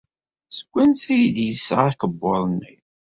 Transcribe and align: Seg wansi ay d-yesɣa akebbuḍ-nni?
Seg 0.57 0.67
wansi 0.71 1.09
ay 1.13 1.23
d-yesɣa 1.35 1.85
akebbuḍ-nni? 1.91 2.73